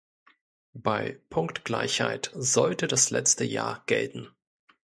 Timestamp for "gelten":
3.85-4.29